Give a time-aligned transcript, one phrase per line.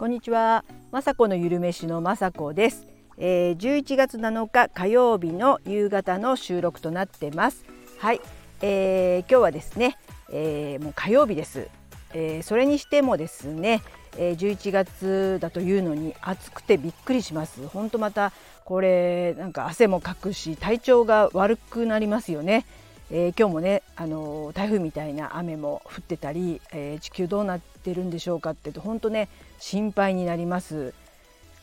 [0.00, 2.86] こんにちは、まさこのゆるめしのまさこです、
[3.18, 7.66] えー、11月7日火曜日の夕方の収録となってます。
[7.98, 8.22] はい、
[8.62, 9.98] えー、今日はですね、
[10.32, 11.68] えー、もう火曜日です、
[12.14, 13.82] えー、それにしてもですね、
[14.16, 17.68] えー、11月だというのに暑くてびっくりします。
[17.68, 18.32] 本当また
[18.64, 22.64] これなんか汗もかくし体調が悪くなりますよね。
[23.12, 29.28] えー、今日もね、あの台風みたいな雨も降ってたり、えー、地球どうなってるんでしょうかって本当ね
[29.58, 30.94] 心配になります。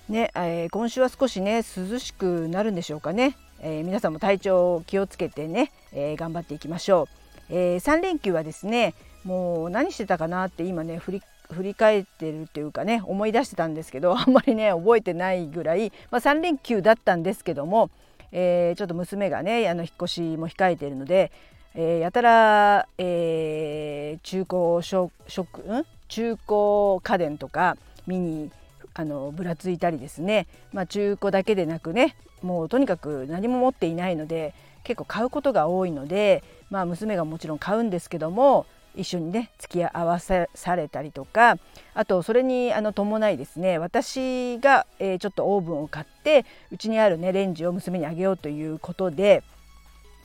[0.09, 7.07] ね、えー、今週は少しね涼しくなるんでしょうかね、え皆さんも体調気をつけてね、え頑張っていきましょ
[7.49, 8.93] う、え3連休はですね
[9.23, 11.21] もう何してたかなって今ね振り
[11.51, 17.89] 振り返ってるっていうかね思い出してたんですけどあんまりね覚えてないぐらい、まあ、3連休だったんですけども
[18.39, 21.31] えー、ちょっと娘がねあの引っ越しも控えているので、
[21.73, 25.85] えー、やたら、えー、中古食ん？
[26.07, 28.51] 中古家電とか見に
[28.93, 41.57] あのぶらついたりですね、まあ、中古だけでなくねもうとにかく何も持っていないので結構買うことが多いので、まあ、娘がもちろん買うんですけども一緒にね付き合わせされたりとか
[41.93, 49.43] あとそれにあの伴いですね私が、えー、ちょっとオーブンを買ってうちにあるねレンジを娘にあげようということで、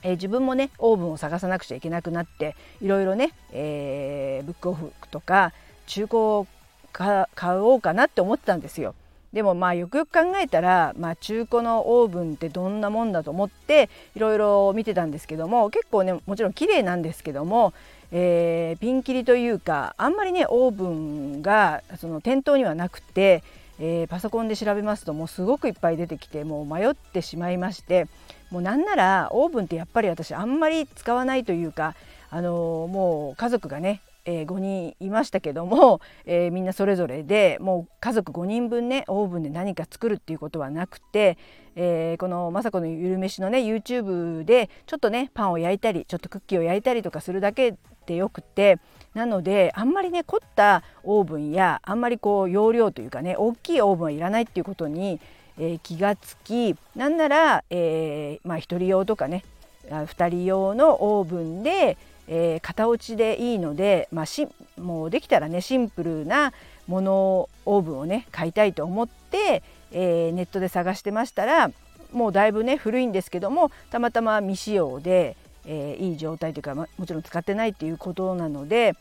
[0.01, 5.53] えー、自分もねオーブンを探さなくちゃいけなくなっていろいろね、えー、ブックオフとか
[5.85, 6.47] 中古を
[6.91, 8.93] 買おうかなって思ってたんですよ。
[9.33, 17.73] でもまあよくよく考えたら、まあ、中古のオーブンってどんなもんだと思っていろいろ見てたんですけども結構ねもちろん綺麗なんですけども、
[18.11, 23.43] えー、ピンキリというかあんまりねオーブンがその店頭にはなくて、
[23.79, 28.07] えー、パソコンで調べますともうすごくいっぱい出てきてもう迷ってしまいまして
[28.51, 31.95] もうなんならオーブンってやっぱり私あんまり使わないというか
[32.29, 41.37] あの、もう家族がねえー、5人いましたけども、えー、みんなそれぞれでもう家族5人分ねオーブンで何か作るっていうことはなくて、
[41.75, 47.75] えー、この雅子のゆるめしのね YouTube でちょっとねパンを焼いたりちょっとクッキーを焼いたりとかするだけ
[48.05, 48.79] でよくて
[49.13, 55.19] なのであんまりね凝ったオーブンやあんまりこう容量というかね大きいオーブンはいらないっていうことに、
[55.57, 59.43] えー、気がつきなんなら、えー、まあ、1人用とかね
[59.89, 61.97] 2人用のオーブンで、
[62.27, 64.47] えー、型落ちでいいので、まあ、し
[64.77, 66.53] もうできたらねシンプルな
[66.87, 71.71] ものオーブンをね買いたいと思って、えネットで探してましたら
[72.11, 75.35] もうだいぶね古いんですけどもたまたま未使用で、
[75.65, 78.95] えー、いい状態というか、ま、もちろん使ってないっていうことなので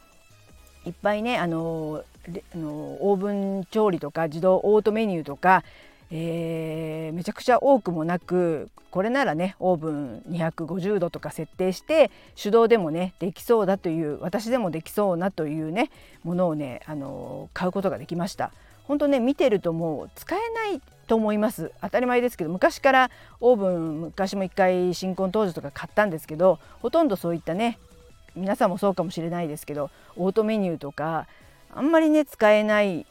[0.86, 2.02] いっぱいねあの
[2.54, 5.64] あのオーブン調理とか自動オートメニューとか、
[6.14, 15.90] えー、めちゃくちゃ多くもなくこれならねオーブン250度とか設定して手動でもねできそうだという私でもできそうなというね
[16.22, 18.52] ものをねあの買うことができました。
[18.84, 20.38] 本当ね見てるともう使え
[20.70, 27.78] ないと思います当たり前ですけど昔からオーブン昔も一回新婚当時とか買ったんですけどほとんどそういったね
[28.34, 31.26] 皆さんもそうかもしれないですけどオートメニューとか
[31.74, 33.06] あんまりね使えない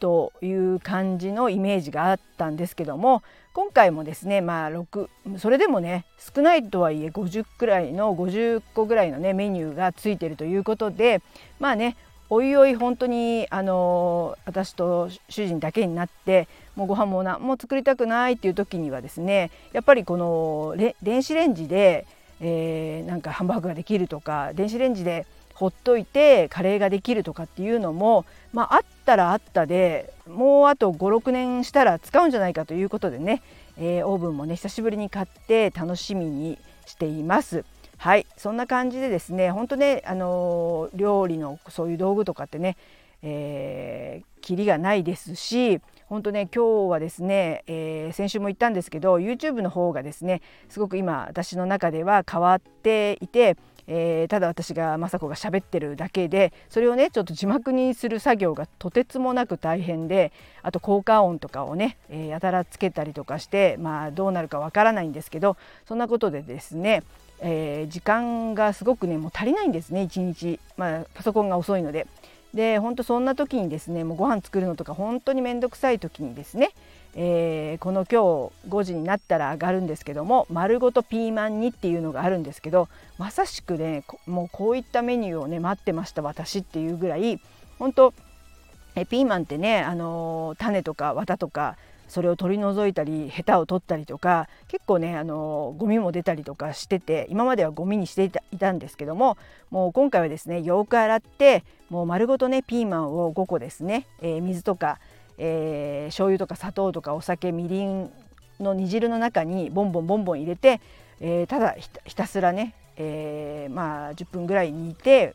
[0.00, 3.22] という感じのイメージがあったんですけども
[3.52, 11.22] 今回もですねまあ6それでもね少ないとはいえ50くらいの50個ぐらいのねメニューがついてるということで
[11.60, 11.96] まあね
[12.30, 22.06] おいおい本当にあの私と主人だけになってもうご飯も何も作りたくないっていう時にはですねやっぱりこの電子レンジで、
[22.40, 25.26] えー、なんかハンバーグができるとか電子レンジで
[25.62, 33.42] ほっといてカレーができるとかっていうのも、まあ、あったらあったでもうあと56年したら使うんじゃないかということでね、
[33.78, 37.64] えー、オーブンもね久しぶりに買って楽しみにしています。
[37.96, 42.76] はいそんな感じでですね本当ねあの料理のそういう道具とかってね、
[43.22, 53.56] えー、キリがないですし本当ね今日はですね、えー、先週も言ったんですけど YouTube の方がですねすごく今私の中では変わっていて
[53.86, 60.32] えー、ただ私が雅子が喋ってるだけでそれをねちょっと字幕にする作業がとてつもなく大変で
[60.62, 65.56] あと効果音とかをね、えー、やたらつけたりとかしてまあどうなるかわからないんですけど
[65.86, 67.02] そんなことでですね
[67.44, 72.06] えー、時間がすごくねもう足りないんですね一日、まあ、パソコンが遅いので。
[72.54, 76.72] で本当そんな時にですねもうご飯作るのとか本当に面倒くさい時にですね、
[77.14, 82.88] えー、この今日5時になったら上がるんですけども丸ごとピーマン煮っていうのがあるんですけど
[83.18, 87.40] まさしくねもうこういったメニューをね待ってました私っていうぐらい。
[87.78, 88.14] 本当
[88.94, 91.76] えピーマンってね、あのー、種とか綿とか
[92.08, 99.38] それを取り除いたりヘタを取ったりとか結構ねあのゴミも出たりとかしてて今まではゴミにしていたいたんですけども
[99.70, 104.98] もう今回はですねよく洗ってもう丸ごとねピーマンを5個ですね、えー、水とか、
[105.38, 108.10] えー、醤油とか砂糖とかお酒みりん
[108.60, 110.80] の煮汁の中にボンボンボンボン入れて、
[111.20, 115.34] えー、ただひたすらね、えー、まあ10分ぐらい煮て、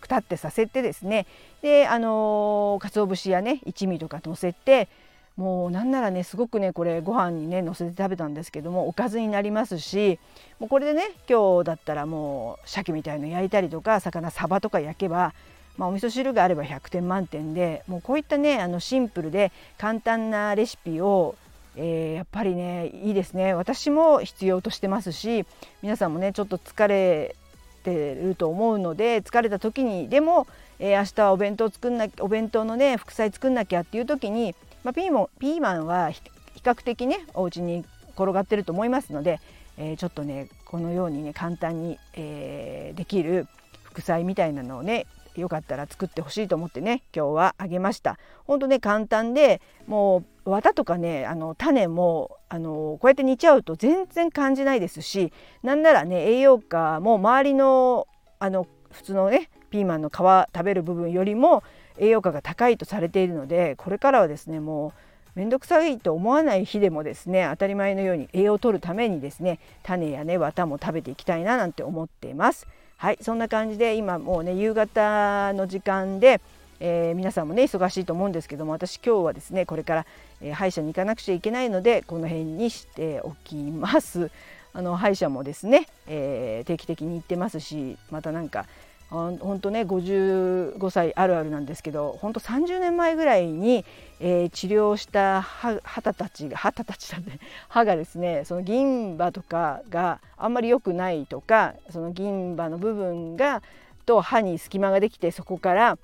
[0.00, 1.26] くたってさせてですね。
[1.62, 4.88] であのー、鰹節やね一味とか乗せて
[5.36, 10.18] もうなんならねすごくねこれご飯にね乗せて食べたんですけどもおかずになりますし
[10.58, 15.34] もうこれでね今日だったらもう鮭みたいの焼いたりとか魚サバとか焼けば、
[15.76, 21.36] まあ、お味噌汁があれば100点満点でもうこういったねあのシンプルで簡単なレシピを
[21.78, 23.52] えー、やっぱりねいいですね。
[23.52, 25.44] 私も必要としてますし
[25.82, 27.36] 皆さんもねちょっと疲れ
[27.84, 30.46] てると思うので疲れた時にでも、
[30.78, 34.54] えー、明日はお弁当作んなお弁当のね副菜作んなきゃっていう時に
[34.86, 36.22] まあ、ピーマンピーマンは比
[36.62, 37.84] 較的ねお家に
[38.14, 39.40] 転がってると思いますので、
[39.76, 43.48] えー、ちょっとねこのようにね簡単に、えー、できる
[43.82, 45.06] 副菜みたいなのをね
[45.40, 58.06] よかったら作ってほしいと思ってね今日はあげましたほんとね簡単でもう綿とかねあの種もあのこうやって煮ちゃうと全然感じないですしなんならね栄養価も周りの
[58.38, 61.62] あの普通のねピーマンの皮食べる部分よりも
[61.98, 64.92] 栄養価が高いとされているのでこれからはですねも
[65.34, 72.66] う面倒くさいと思わない日でもですね当たり前のように栄養を取るためにですね種やね綿も食べていきたいななんて思っています。
[72.98, 76.40] はいそんな感じで今もうね夕方の時間で、
[76.80, 80.06] えー、皆さんもね忙しいと思うんですけども私今日はですねこれから、
[80.40, 84.30] えー、歯医者に行かなくちゃいけないのでこの辺にしておきます。
[84.72, 88.66] あの歯医者もですね、えー、定期的に行ってますしまたなんか
[89.08, 93.84] 本当ね55歳あるあるなんですけど本当30年前ぐらいに、
[94.18, 97.38] えー、治療した歯たちが歯たちだね。
[97.68, 103.62] 歯がですねその銀歯とかがあんまり良くないとかその銀歯の部分が
[104.06, 105.98] と歯に隙間ができてそこから、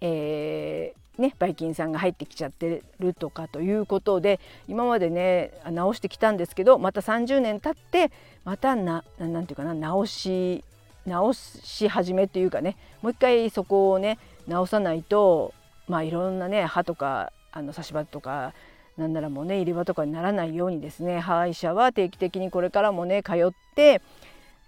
[0.00, 4.38] えーね、ばい菌さんが入ってきちゃってるとかということで
[4.68, 8.12] 今までね直してきたんですけどまた30年経って
[8.44, 10.62] またななんていうかな直し
[11.06, 15.54] 直し始めっていうかねもう一回そこをね直さないと
[15.88, 18.52] まあいろんなね歯とかあの差し歯とか
[18.96, 24.00] なんならもうね入れ歯とかにならないようにですね歯医者は定期的にこれからもね通って、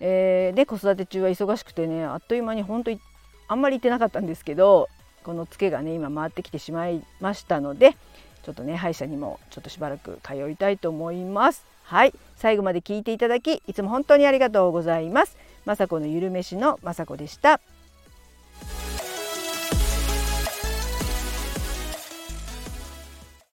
[0.00, 3.00] えー、で子育て中は忙しくてねあっという間に本当に
[3.48, 4.88] あんまり行ってなかったんですけど
[5.24, 7.96] このツケがね今回ってきてしまいましたので
[8.42, 11.66] ちょっとね歯医者にもちょっとしばらく通いたいと思います。
[11.82, 15.36] はい最後まで聞いていただきいつも本当にありがとうございます。
[15.68, 17.60] 雅子のゆるめしの雅子でした。